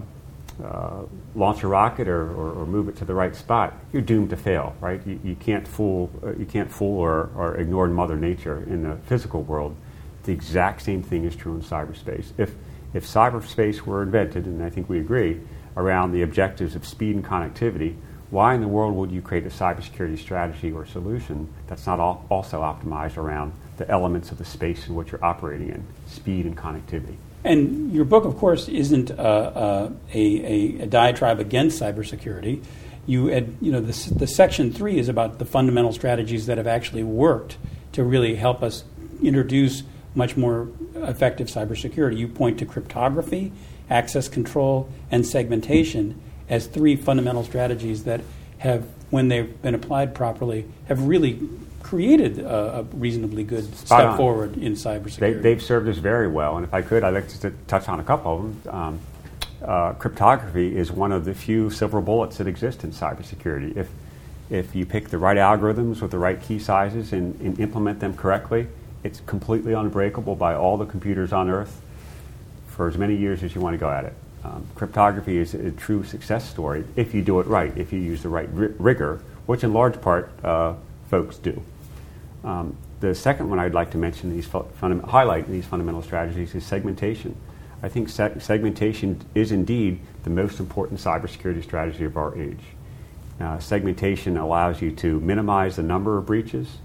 uh, 0.63 1.03
launch 1.35 1.63
a 1.63 1.67
rocket 1.67 2.07
or, 2.07 2.31
or, 2.31 2.61
or, 2.61 2.65
move 2.65 2.87
it 2.87 2.95
to 2.97 3.05
the 3.05 3.13
right 3.13 3.35
spot, 3.35 3.73
you're 3.91 4.01
doomed 4.01 4.29
to 4.29 4.37
fail, 4.37 4.75
right? 4.79 5.05
You, 5.05 5.19
you 5.23 5.35
can't 5.35 5.67
fool, 5.67 6.09
you 6.37 6.45
can't 6.45 6.71
fool 6.71 6.99
or, 6.99 7.29
or 7.35 7.57
ignore 7.57 7.87
Mother 7.87 8.15
Nature 8.15 8.63
in 8.67 8.83
the 8.83 8.95
physical 9.05 9.43
world. 9.43 9.75
The 10.25 10.33
exact 10.33 10.81
same 10.81 11.03
thing 11.03 11.25
is 11.25 11.35
true 11.35 11.53
in 11.53 11.61
cyberspace. 11.61 12.31
If, 12.37 12.55
if 12.93 13.05
cyberspace 13.05 13.81
were 13.81 14.03
invented, 14.03 14.45
and 14.45 14.63
I 14.63 14.69
think 14.69 14.89
we 14.89 14.99
agree, 14.99 15.39
around 15.77 16.11
the 16.11 16.21
objectives 16.21 16.75
of 16.75 16.85
speed 16.85 17.15
and 17.15 17.23
connectivity, 17.23 17.95
why 18.31 18.55
in 18.55 18.61
the 18.61 18.67
world 18.67 18.95
would 18.95 19.11
you 19.11 19.21
create 19.21 19.45
a 19.45 19.49
cybersecurity 19.49 20.17
strategy 20.17 20.71
or 20.71 20.85
solution 20.85 21.47
that's 21.67 21.85
not 21.85 21.99
also 21.99 22.61
optimized 22.61 23.17
around 23.17 23.53
the 23.77 23.87
elements 23.89 24.31
of 24.31 24.37
the 24.37 24.45
space 24.45 24.87
in 24.87 24.95
which 24.95 25.11
you're 25.11 25.23
operating 25.23 25.69
in, 25.69 25.85
speed 26.07 26.45
and 26.45 26.57
connectivity. 26.57 27.15
And 27.43 27.93
your 27.93 28.05
book, 28.05 28.25
of 28.25 28.37
course, 28.37 28.67
isn't 28.67 29.11
uh, 29.11 29.13
uh, 29.13 29.91
a, 30.13 30.81
a, 30.81 30.85
diatribe 30.87 31.39
against 31.39 31.79
cybersecurity. 31.79 32.63
You, 33.05 33.27
had, 33.27 33.55
you 33.61 33.71
know, 33.71 33.81
the, 33.81 34.13
the 34.15 34.25
section 34.25 34.73
three 34.73 34.97
is 34.97 35.09
about 35.09 35.37
the 35.37 35.45
fundamental 35.45 35.93
strategies 35.93 36.47
that 36.47 36.57
have 36.57 36.65
actually 36.65 37.03
worked 37.03 37.57
to 37.91 38.03
really 38.03 38.35
help 38.35 38.63
us 38.63 38.83
introduce 39.21 39.83
much 40.15 40.37
more 40.37 40.69
effective 40.95 41.47
cybersecurity. 41.47 42.17
You 42.17 42.27
point 42.27 42.59
to 42.59 42.65
cryptography, 42.65 43.51
access 43.89 44.27
control, 44.27 44.89
and 45.11 45.25
segmentation 45.25 46.21
as 46.49 46.67
three 46.67 46.95
fundamental 46.95 47.43
strategies 47.43 48.03
that 48.05 48.21
have, 48.59 48.85
when 49.09 49.27
they've 49.27 49.61
been 49.61 49.75
applied 49.75 50.15
properly, 50.15 50.65
have 50.87 51.07
really 51.07 51.39
created 51.83 52.39
a, 52.39 52.79
a 52.79 52.83
reasonably 52.83 53.43
good 53.43 53.65
Spot 53.75 53.85
step 53.85 54.09
on. 54.11 54.17
forward 54.17 54.57
in 54.57 54.73
cybersecurity. 54.73 55.41
They, 55.41 55.51
have 55.51 55.61
served 55.61 55.87
us 55.87 55.97
very 55.97 56.27
well, 56.27 56.57
and 56.57 56.65
if 56.65 56.73
I 56.73 56.81
could, 56.81 57.03
I'd 57.03 57.13
like 57.13 57.27
to 57.27 57.51
touch 57.67 57.87
on 57.87 57.99
a 57.99 58.03
couple 58.03 58.37
of 58.37 58.63
them. 58.63 58.73
Um, 58.73 58.99
uh, 59.63 59.93
cryptography 59.93 60.75
is 60.75 60.91
one 60.91 61.11
of 61.11 61.25
the 61.25 61.33
few 61.33 61.69
silver 61.69 62.01
bullets 62.01 62.37
that 62.37 62.47
exist 62.47 62.83
in 62.83 62.91
cybersecurity. 62.91 63.75
If 63.77 63.89
if 64.49 64.75
you 64.75 64.85
pick 64.85 65.09
the 65.09 65.17
right 65.17 65.37
algorithms 65.37 66.01
with 66.01 66.11
the 66.11 66.19
right 66.19 66.39
key 66.39 66.59
sizes 66.59 67.13
and, 67.13 67.39
and 67.41 67.59
implement 67.59 67.99
them 67.99 68.15
correctly, 68.15 68.67
it's 69.05 69.21
completely 69.27 69.73
unbreakable 69.73 70.35
by 70.35 70.55
all 70.55 70.77
the 70.77 70.85
computers 70.85 71.31
on 71.31 71.47
Earth 71.47 71.79
for 72.67 72.87
as 72.87 72.97
many 72.97 73.15
years 73.15 73.43
as 73.43 73.53
you 73.53 73.61
want 73.61 73.75
to 73.75 73.77
go 73.77 73.89
at 73.89 74.03
it. 74.03 74.13
Um, 74.43 74.65
cryptography 74.73 75.37
is 75.37 75.53
a 75.53 75.71
true 75.71 76.03
success 76.03 76.49
story 76.49 76.83
if 76.95 77.13
you 77.13 77.21
do 77.21 77.39
it 77.39 77.45
right, 77.45 77.75
if 77.77 77.93
you 77.93 77.99
use 77.99 78.23
the 78.23 78.29
right 78.29 78.49
r- 78.57 78.71
rigor, 78.79 79.21
which 79.45 79.63
in 79.63 79.73
large 79.73 80.01
part 80.01 80.31
uh, 80.43 80.73
folks 81.09 81.37
do. 81.37 81.61
Um, 82.43 82.75
the 82.99 83.13
second 83.13 83.47
one 83.47 83.59
I'd 83.59 83.75
like 83.75 83.91
to 83.91 83.97
mention, 83.99 84.31
these 84.31 84.47
funda- 84.47 85.05
highlight 85.05 85.47
these 85.47 85.65
fundamental 85.65 86.01
strategies, 86.01 86.55
is 86.55 86.65
segmentation. 86.65 87.35
I 87.83 87.89
think 87.89 88.09
se- 88.09 88.39
segmentation 88.39 89.21
is 89.35 89.51
indeed 89.51 89.99
the 90.23 90.31
most 90.31 90.59
important 90.59 90.99
cybersecurity 90.99 91.61
strategy 91.63 92.05
of 92.05 92.17
our 92.17 92.35
age. 92.35 92.63
Uh, 93.39 93.59
segmentation 93.59 94.37
allows 94.37 94.81
you 94.81 94.91
to 94.93 95.19
minimize 95.19 95.75
the 95.75 95.83
number 95.83 96.17
of 96.17 96.25
breaches, 96.25 96.77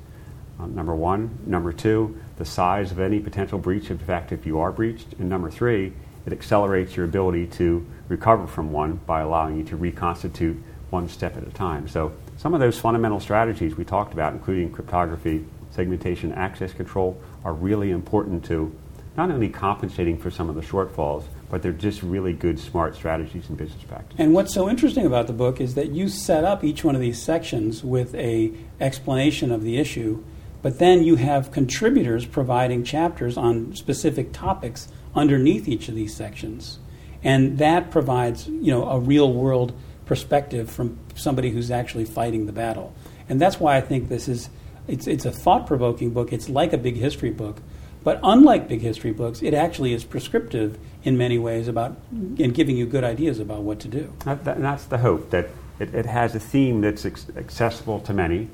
Uh, 0.61 0.67
number 0.67 0.95
one. 0.95 1.39
Number 1.47 1.73
two, 1.73 2.19
the 2.37 2.45
size 2.45 2.93
of 2.93 3.01
any 3.01 3.19
potential 3.21 3.59
breach, 3.59 3.91
in 3.91 3.99
fact, 3.99 4.33
if 4.33 4.45
you 4.45 4.59
are 4.59 4.73
breached. 4.73 5.15
And 5.19 5.29
number 5.29 5.51
three, 5.51 5.93
it 6.27 6.33
accelerates 6.33 6.97
your 6.97 7.07
ability 7.07 7.47
to 7.47 7.87
recover 8.09 8.47
from 8.47 8.73
one 8.73 9.01
by 9.07 9.21
allowing 9.21 9.57
you 9.57 9.65
to 9.65 9.77
reconstitute 9.77 10.63
one 10.91 11.09
step 11.09 11.37
at 11.37 11.47
a 11.47 11.51
time. 11.51 11.89
So 11.89 12.13
some 12.37 12.53
of 12.53 12.61
those 12.61 12.79
fundamental 12.79 13.21
strategies 13.21 13.77
we 13.77 13.85
talked 13.85 14.13
about, 14.13 14.33
including 14.35 14.71
cryptography, 14.71 15.47
segmentation, 15.71 16.33
access 16.33 16.73
control, 16.73 17.19
are 17.45 17.55
really 17.55 17.91
important 17.91 18.45
to 18.47 18.75
not 19.17 19.31
only 19.31 19.49
compensating 19.49 20.19
for 20.19 20.31
some 20.31 20.49
of 20.49 20.57
the 20.57 20.63
shortfalls, 20.63 21.25
but 21.49 21.63
they're 21.63 21.73
just 21.73 22.03
really 22.03 22.33
good, 22.33 22.59
smart 22.59 22.95
strategies 22.95 23.49
and 23.49 23.57
business 23.57 23.83
practices. 23.83 24.17
And 24.19 24.35
what's 24.35 24.53
so 24.53 24.69
interesting 24.69 25.07
about 25.07 25.27
the 25.27 25.33
book 25.33 25.61
is 25.61 25.75
that 25.75 25.91
you 25.91 26.09
set 26.09 26.45
up 26.45 26.63
each 26.63 26.85
one 26.85 26.95
of 26.95 27.01
these 27.01 27.21
sections 27.21 27.83
with 27.83 28.15
a 28.15 28.53
explanation 28.81 29.51
of 29.51 29.63
the 29.63 29.79
issue, 29.79 30.23
but 30.63 30.79
then 30.79 31.03
you 31.03 31.17
have 31.17 31.51
contributors 31.51 32.27
providing 32.27 32.85
chapters 32.85 33.37
on 33.37 33.75
specific 33.75 34.33
topics 34.33 34.89
underneath 35.15 35.69
each 35.69 35.89
of 35.89 35.95
these 35.95 36.15
sections, 36.15 36.79
and 37.23 37.59
that 37.59 37.91
provides 37.91 38.49
you 38.49 38.73
know 38.73 38.89
a 38.89 38.99
real 38.99 39.33
world 39.33 39.73
perspective 40.07 40.71
from 40.71 40.99
somebody 41.15 41.51
who's 41.51 41.71
actually 41.71 42.05
fighting 42.05 42.47
the 42.47 42.53
battle. 42.53 42.93
And 43.29 43.41
that's 43.41 43.61
why 43.61 43.77
I 43.77 43.81
think 43.81 44.09
this 44.09 44.27
is 44.27 44.51
it's 44.89 45.07
it's 45.07 45.25
a 45.25 45.33
thought 45.33 45.67
provoking 45.67 46.11
book. 46.11 46.33
It's 46.33 46.49
like 46.49 46.73
a 46.73 46.79
big 46.79 46.97
history 46.97 47.31
book, 47.31 47.59
but 48.03 48.19
unlike 48.23 48.69
big 48.69 48.81
history 48.81 49.13
books, 49.13 49.43
it 49.43 49.55
actually 49.55 49.93
is 49.93 50.05
prescriptive 50.05 50.79
in 51.05 51.17
many 51.17 51.39
ways 51.39 51.69
about 51.69 51.97
and 52.11 52.55
giving 52.55 52.77
you 52.77 52.87
good 52.87 53.05
ideas 53.05 53.39
about 53.39 53.63
what 53.63 53.81
to 53.81 53.89
do. 53.89 54.13
And 54.27 54.65
that's 54.65 54.87
the 54.87 54.99
hope 54.99 55.31
that 55.31 55.49
it, 55.79 55.95
it 55.95 56.07
has 56.07 56.35
a 56.35 56.41
theme 56.41 56.81
that's 56.81 57.07
accessible 57.07 58.01
to 58.01 58.13
many. 58.13 58.49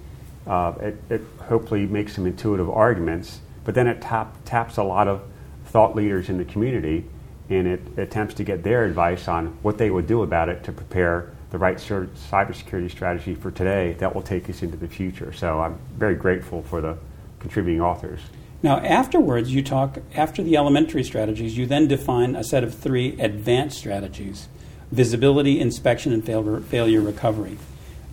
Uh, 0.46 0.74
it, 0.80 1.02
it, 1.10 1.20
hopefully 1.48 1.86
makes 1.86 2.14
some 2.14 2.26
intuitive 2.26 2.70
arguments, 2.70 3.40
but 3.64 3.74
then 3.74 3.86
it 3.86 4.00
tap, 4.00 4.36
taps 4.44 4.76
a 4.76 4.82
lot 4.82 5.08
of 5.08 5.22
thought 5.66 5.96
leaders 5.96 6.28
in 6.28 6.38
the 6.38 6.44
community 6.44 7.04
and 7.48 7.66
it 7.66 7.80
attempts 7.96 8.34
to 8.34 8.44
get 8.44 8.62
their 8.62 8.84
advice 8.84 9.28
on 9.28 9.46
what 9.62 9.78
they 9.78 9.90
would 9.90 10.06
do 10.06 10.22
about 10.22 10.48
it 10.48 10.64
to 10.64 10.72
prepare 10.72 11.32
the 11.50 11.58
right 11.58 11.76
cybersecurity 11.76 12.90
strategy 12.90 13.34
for 13.34 13.50
today 13.50 13.94
that 13.94 14.14
will 14.14 14.22
take 14.22 14.50
us 14.50 14.62
into 14.62 14.76
the 14.76 14.88
future. 14.88 15.32
So 15.32 15.60
I'm 15.60 15.78
very 15.96 16.16
grateful 16.16 16.62
for 16.62 16.80
the 16.80 16.98
contributing 17.38 17.80
authors. 17.80 18.20
Now, 18.62 18.78
afterwards, 18.78 19.52
you 19.52 19.62
talk, 19.62 19.98
after 20.14 20.42
the 20.42 20.56
elementary 20.56 21.04
strategies, 21.04 21.56
you 21.56 21.66
then 21.66 21.86
define 21.86 22.34
a 22.34 22.42
set 22.42 22.64
of 22.64 22.74
three 22.74 23.18
advanced 23.20 23.78
strategies 23.78 24.48
visibility, 24.92 25.58
inspection, 25.58 26.12
and 26.12 26.24
failure 26.24 27.00
recovery. 27.00 27.58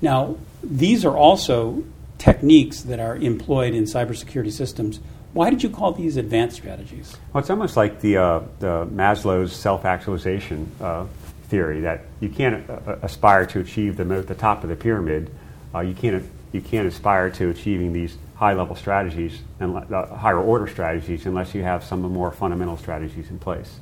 Now, 0.02 0.38
these 0.64 1.06
are 1.06 1.16
also 1.16 1.84
techniques 2.18 2.82
that 2.82 3.00
are 3.00 3.16
employed 3.18 3.74
in 3.74 3.84
cybersecurity 3.84 4.52
systems. 4.52 5.00
Why 5.34 5.50
did 5.50 5.64
you 5.64 5.70
call 5.70 5.94
these 5.94 6.18
advanced 6.18 6.58
strategies? 6.58 7.18
Well, 7.34 7.42
it's 7.42 7.50
almost 7.50 7.76
like 7.76 8.02
the, 8.02 8.18
uh, 8.18 8.42
the 8.60 8.86
Maslow's 8.86 9.56
self 9.56 9.84
actualization 9.84 10.72
uh, 10.80 11.06
theory 11.46 11.82
that 11.82 12.02
you 12.20 12.30
can't 12.30 12.70
uh, 12.70 12.74
uh, 12.74 13.00
aspire 13.02 13.46
to 13.48 13.60
achieve 13.60 13.98
the, 13.98 14.04
the 14.04 14.36
top 14.36 14.64
of 14.64 14.70
the 14.70 14.76
pyramid. 14.76 15.32
Uh, 15.74 15.80
you, 15.80 15.94
can't, 15.94 16.24
you 16.52 16.62
can't 16.62 16.88
aspire 16.88 17.30
to 17.32 17.50
achieving 17.50 17.94
these 17.94 18.18
high 18.36 18.54
level 18.54 18.76
strategies 18.76 19.42
and 19.60 19.76
uh, 19.94 20.06
higher 20.16 20.40
order 20.40 20.68
strategies 20.68 21.26
unless 21.26 21.56
you 21.56 21.64
have 21.64 21.84
some 21.84 22.02
more 22.02 22.32
fundamental 22.32 22.78
strategies 22.78 23.30
in 23.30 23.40
place. 23.40 23.80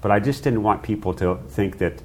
But 0.00 0.10
I 0.10 0.20
just 0.20 0.44
didn't 0.44 0.62
want 0.62 0.82
people 0.82 1.14
to 1.14 1.36
think 1.48 1.78
that 1.78 2.02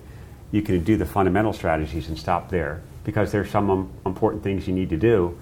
you 0.51 0.61
can 0.61 0.83
do 0.83 0.97
the 0.97 1.05
fundamental 1.05 1.53
strategies 1.53 2.07
and 2.07 2.17
stop 2.17 2.49
there 2.49 2.81
because 3.03 3.31
there's 3.31 3.49
some 3.49 3.69
um, 3.69 3.91
important 4.05 4.43
things 4.43 4.67
you 4.67 4.73
need 4.73 4.89
to 4.89 4.97
do 4.97 5.37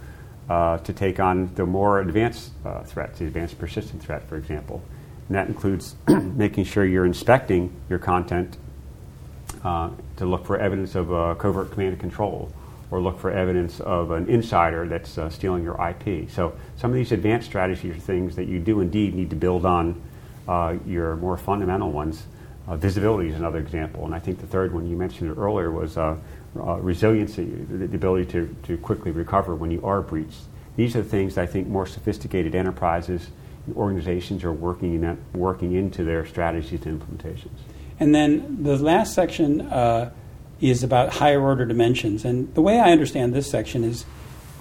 uh, 0.50 0.77
to 0.79 0.93
take 0.93 1.19
on 1.19 1.53
the 1.55 1.65
more 1.65 2.00
advanced 2.00 2.51
uh, 2.65 2.83
threats, 2.83 3.19
the 3.19 3.25
advanced 3.25 3.57
persistent 3.57 4.01
threat, 4.01 4.27
for 4.27 4.35
example. 4.35 4.83
And 5.27 5.35
that 5.35 5.47
includes 5.47 5.95
making 6.07 6.65
sure 6.65 6.85
you're 6.85 7.05
inspecting 7.05 7.73
your 7.89 8.00
content 8.00 8.57
uh, 9.63 9.89
to 10.17 10.25
look 10.25 10.45
for 10.45 10.57
evidence 10.57 10.95
of 10.95 11.07
covert 11.38 11.71
command 11.71 11.91
and 11.91 12.00
control 12.00 12.51
or 12.93 13.01
look 13.01 13.19
for 13.19 13.31
evidence 13.31 13.79
of 13.79 14.12
an 14.12 14.29
insider 14.29 14.88
that's 14.88 15.17
uh, 15.17 15.27
stealing 15.27 15.63
your 15.63 15.75
IP. 15.89 16.29
So 16.29 16.55
some 16.77 16.91
of 16.91 16.95
these 16.95 17.12
advanced 17.12 17.47
strategies 17.47 17.95
are 17.95 18.00
things 18.00 18.35
that 18.35 18.47
you 18.47 18.59
do 18.59 18.81
indeed 18.81 19.15
need 19.15 19.31
to 19.31 19.35
build 19.35 19.65
on 19.65 20.00
uh, 20.47 20.75
your 20.85 21.15
more 21.15 21.35
fundamental 21.35 21.91
ones. 21.91 22.27
Uh, 22.67 22.77
visibility 22.77 23.29
is 23.29 23.35
another 23.35 23.57
example, 23.57 24.05
and 24.05 24.13
I 24.13 24.19
think 24.19 24.39
the 24.39 24.45
third 24.45 24.75
one 24.75 24.88
you 24.88 24.95
mentioned 24.95 25.35
earlier 25.35 25.71
was 25.71 25.97
uh, 26.55 26.75
resiliency, 26.75 27.45
the, 27.45 27.88
the, 27.88 27.95
ability 27.95 28.25
to, 28.31 28.55
to 28.63 28.77
quickly 28.77 29.12
recover 29.12 29.55
when 29.55 29.72
you 29.72 29.83
are 29.86 30.01
breached. 30.01 30.41
These 30.75 30.95
are 30.95 31.03
things 31.03 31.38
I 31.38 31.45
think 31.45 31.67
more 31.67 31.86
sophisticated 31.86 32.55
enterprises 32.55 33.29
and 33.65 33.75
organizations 33.75 34.43
are 34.43 34.51
working, 34.51 34.95
in, 34.95 35.24
working 35.33 35.74
into 35.74 36.03
their 36.03 36.25
strategies 36.25 36.86
and 36.86 37.01
implementations. 37.01 37.57
And 38.00 38.13
then 38.13 38.63
the 38.63 38.77
last 38.77 39.13
section 39.13 39.62
uh, 39.62 40.12
is 40.60 40.83
about 40.83 41.13
higher 41.13 41.41
order 41.41 41.65
dimensions. 41.65 42.25
And 42.25 42.53
the 42.55 42.62
way 42.62 42.79
I 42.79 42.91
understand 42.91 43.33
this 43.33 43.50
section 43.50 43.83
is 43.83 44.05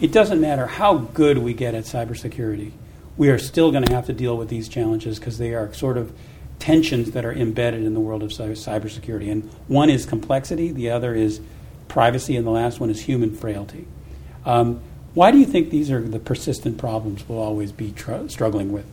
it 0.01 0.13
doesn't 0.13 0.41
matter 0.41 0.67
how 0.67 0.99
good 0.99 1.39
we 1.39 1.55
get 1.55 1.75
at 1.75 1.85
cybersecurity, 1.85 2.73
we 3.17 3.29
are 3.29 3.39
still 3.39 3.71
going 3.71 3.85
to 3.85 3.93
have 3.93 4.07
to 4.07 4.13
deal 4.13 4.37
with 4.37 4.49
these 4.49 4.69
challenges 4.69 5.19
because 5.19 5.39
they 5.39 5.55
are 5.55 5.73
sort 5.75 5.99
of 5.99 6.13
tensions 6.59 7.11
that 7.11 7.25
are 7.25 7.33
embedded 7.33 7.85
in 7.85 7.95
the 7.95 8.01
world 8.01 8.23
of 8.23 8.31
cybersecurity. 8.31 9.31
And 9.31 9.51
one 9.69 9.91
is 9.91 10.07
complexity, 10.07 10.73
the 10.73 10.91
other 10.91 11.15
is 11.15 11.41
privacy, 11.93 12.37
and 12.37 12.47
the 12.47 12.51
last 12.51 12.81
one 12.81 12.89
is 12.89 13.03
human 13.03 13.31
frailty. 13.35 13.87
Um, 14.47 14.81
why 15.13 15.31
do 15.31 15.39
you 15.39 15.45
think 15.45 15.69
these 15.69 15.91
are 15.91 16.01
the 16.01 16.19
persistent 16.19 16.79
problems 16.79 17.29
we'll 17.29 17.39
always 17.39 17.71
be 17.71 17.93
tr- 17.93 18.29
struggling 18.29 18.73
with? 18.73 18.87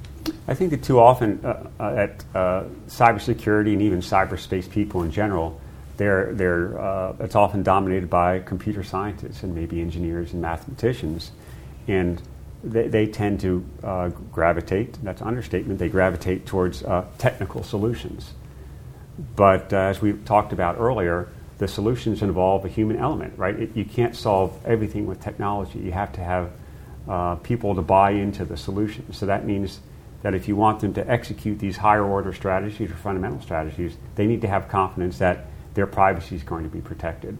I 0.50 0.54
think 0.54 0.72
that 0.72 0.84
too 0.84 1.00
often 1.00 1.40
uh, 1.46 1.70
uh, 1.80 1.96
at 1.96 2.26
uh, 2.36 2.64
cybersecurity 2.88 3.72
and 3.72 3.82
even 3.82 4.02
cyberspace 4.02 4.70
people 4.70 5.02
in 5.04 5.12
general, 5.12 5.60
they're, 5.96 6.34
they're, 6.34 6.78
uh, 6.78 7.16
it's 7.22 7.36
often 7.36 7.64
dominated 7.64 8.10
by 8.10 8.40
computer 8.40 8.84
scientists 8.84 9.44
and 9.44 9.56
maybe 9.56 9.80
engineers 9.80 10.34
and 10.34 10.42
mathematicians. 10.42 11.32
And 11.88 12.22
they, 12.66 12.90
they 12.90 13.08
tend 13.08 13.40
to 13.42 13.66
uh, 13.82 14.10
gravitate, 14.34 15.02
that's 15.04 15.22
understatement, 15.22 15.80
they 15.80 15.88
gravitate 15.88 16.46
towards 16.46 16.84
uh, 16.84 17.06
technical 17.18 17.64
solutions. 17.64 18.34
But 19.38 19.72
as 19.72 20.02
we 20.02 20.14
talked 20.14 20.52
about 20.52 20.78
earlier, 20.78 21.30
the 21.60 21.68
solutions 21.68 22.22
involve 22.22 22.66
a 22.66 22.70
human 22.70 22.98
element, 22.98 23.38
right? 23.38 23.58
It, 23.60 23.76
you 23.76 23.86
can't 23.86 24.16
solve 24.16 24.60
everything 24.66 25.06
with 25.06 25.22
technology. 25.22 25.80
You 25.80 25.92
have 25.92 26.12
to 26.14 26.22
have 26.22 26.50
people 27.44 27.76
to 27.76 27.82
buy 27.82 28.12
into 28.12 28.46
the 28.46 28.58
solution. 28.58 29.12
So 29.14 29.26
that 29.26 29.46
means 29.46 29.80
that 30.22 30.34
if 30.34 30.48
you 30.48 30.56
want 30.56 30.80
them 30.82 30.94
to 30.94 31.10
execute 31.10 31.60
these 31.60 31.78
higher 31.78 32.04
order 32.04 32.34
strategies 32.34 32.92
or 32.92 32.96
fundamental 32.96 33.42
strategies, 33.42 33.98
they 34.16 34.28
need 34.28 34.42
to 34.42 34.48
have 34.48 34.68
confidence 34.68 35.18
that 35.20 35.46
their 35.74 35.88
privacy 35.88 36.36
is 36.36 36.44
going 36.44 36.64
to 36.64 36.70
be 36.70 36.82
protected. 36.82 37.38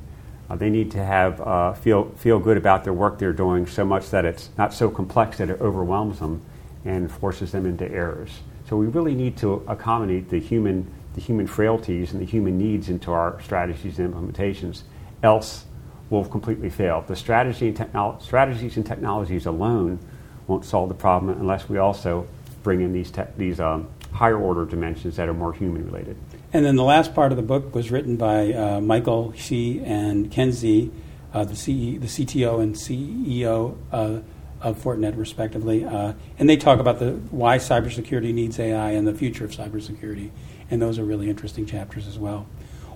Uh, 0.50 0.56
they 0.56 0.70
need 0.70 0.90
to 0.92 1.04
have 1.04 1.42
uh, 1.42 1.74
feel 1.74 2.06
feel 2.18 2.40
good 2.40 2.58
about 2.58 2.84
their 2.84 2.94
work 2.94 3.20
they're 3.20 3.34
doing 3.34 3.68
so 3.68 3.86
much 3.86 4.10
that 4.10 4.26
it's 4.26 4.50
not 4.58 4.74
so 4.74 4.90
complex 4.90 5.38
that 5.38 5.50
it 5.50 5.62
overwhelms 5.62 6.20
them 6.20 6.42
and 6.86 7.12
forces 7.12 7.52
them 7.52 7.66
into 7.66 7.90
errors. 7.92 8.40
So 8.68 8.78
we 8.78 8.88
really 8.88 9.14
need 9.14 9.38
to 9.38 9.64
accommodate 9.68 10.30
the 10.30 10.40
human 10.40 10.90
the 11.16 11.22
human 11.22 11.48
frailties 11.48 12.12
and 12.12 12.22
the 12.22 12.26
human 12.26 12.58
needs 12.58 12.90
into 12.90 13.12
our 13.12 13.42
strategies 13.42 14.00
and 14.00 14.14
implementations. 14.14 14.84
Else, 15.24 15.66
we'll 16.10 16.26
completely 16.26 16.70
fail. 16.70 17.04
The 17.08 17.16
strategy 17.16 17.68
and 17.68 17.78
technolo- 17.78 18.22
strategies 18.22 18.78
and 18.78 18.86
technologies 18.86 19.46
alone 19.46 20.00
won't 20.48 20.66
solve 20.66 20.90
the 20.90 20.96
problem 20.96 21.38
unless 21.40 21.70
we 21.70 21.78
also 21.78 22.28
bring 22.64 22.82
in 22.82 22.94
these, 22.94 23.12
te- 23.12 23.24
these 23.38 23.60
um, 23.60 23.88
higher 24.12 24.38
order 24.38 24.66
dimensions 24.66 25.16
that 25.16 25.30
are 25.30 25.34
more 25.34 25.54
human 25.54 25.86
related. 25.86 26.18
And 26.52 26.66
then 26.66 26.76
the 26.76 26.84
last 26.84 27.14
part 27.14 27.32
of 27.32 27.38
the 27.38 27.44
book 27.44 27.76
was 27.76 27.92
written 27.92 28.16
by 28.16 28.54
uh, 28.54 28.82
Michael 28.82 29.34
Xie 29.36 29.86
and 29.86 30.32
Ken 30.32 30.50
Xie, 30.50 30.92
uh, 31.34 31.44
the, 31.44 31.56
CE, 31.56 32.00
the 32.00 32.08
CTO 32.08 32.62
and 32.62 32.76
CEO 32.76 33.78
uh, 33.92 34.20
of 34.62 34.82
Fortinet, 34.82 35.16
respectively. 35.18 35.86
Uh, 35.86 36.14
and 36.40 36.50
they 36.50 36.58
talk 36.58 36.80
about 36.80 37.00
the 37.00 37.12
why 37.32 37.58
cybersecurity 37.58 38.34
needs 38.34 38.60
AI 38.60 38.92
and 38.92 39.08
the 39.08 39.14
future 39.14 39.46
of 39.46 39.52
cybersecurity. 39.52 40.32
And 40.70 40.82
those 40.82 41.00
are 41.00 41.04
really 41.04 41.30
interesting 41.30 41.66
chapters 41.66 42.08
as 42.08 42.18
well. 42.18 42.48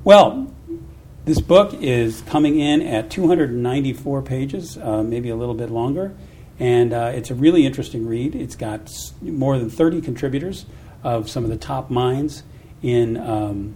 Well, 0.03 0.53
this 1.25 1.39
book 1.39 1.73
is 1.73 2.21
coming 2.21 2.59
in 2.59 2.81
at 2.81 3.09
294 3.09 4.21
pages, 4.23 4.77
uh, 4.77 5.03
maybe 5.03 5.29
a 5.29 5.35
little 5.35 5.55
bit 5.55 5.69
longer. 5.69 6.13
And 6.59 6.93
uh, 6.93 7.11
it's 7.15 7.31
a 7.31 7.35
really 7.35 7.65
interesting 7.65 8.05
read. 8.05 8.35
It's 8.35 8.55
got 8.55 8.91
more 9.21 9.57
than 9.57 9.69
30 9.69 10.01
contributors 10.01 10.65
of 11.03 11.29
some 11.29 11.43
of 11.43 11.49
the 11.49 11.57
top 11.57 11.89
minds 11.89 12.43
in 12.81 13.17
um, 13.17 13.75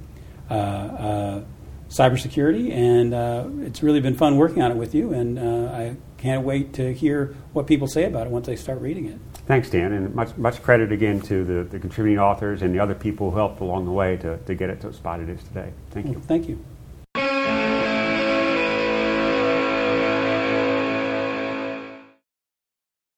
uh, 0.49 0.53
uh, 0.53 1.43
cybersecurity, 1.89 2.71
and 2.71 3.13
uh, 3.13 3.47
it's 3.61 3.81
really 3.81 4.01
been 4.01 4.15
fun 4.15 4.37
working 4.37 4.61
on 4.61 4.71
it 4.71 4.77
with 4.77 4.93
you. 4.93 5.13
And 5.13 5.39
uh, 5.39 5.71
I 5.71 5.95
can't 6.17 6.43
wait 6.43 6.73
to 6.73 6.93
hear 6.93 7.35
what 7.53 7.67
people 7.67 7.87
say 7.87 8.03
about 8.03 8.27
it 8.27 8.29
once 8.31 8.47
they 8.47 8.55
start 8.55 8.81
reading 8.81 9.05
it. 9.05 9.19
Thanks, 9.47 9.69
Dan, 9.69 9.93
and 9.93 10.13
much, 10.13 10.35
much 10.35 10.61
credit 10.61 10.91
again 10.91 11.21
to 11.21 11.45
the, 11.45 11.63
the 11.63 11.79
contributing 11.79 12.19
authors 12.19 12.61
and 12.61 12.75
the 12.75 12.79
other 12.79 12.93
people 12.93 13.31
who 13.31 13.37
helped 13.37 13.61
along 13.61 13.85
the 13.85 13.91
way 13.91 14.17
to, 14.17 14.37
to 14.37 14.55
get 14.55 14.69
it 14.69 14.81
to 14.81 14.89
the 14.89 14.93
spot 14.93 15.21
it 15.21 15.29
is 15.29 15.41
today. 15.41 15.71
Thank 15.91 16.07
you. 16.07 16.19
Thank 16.19 16.49
you. 16.49 16.63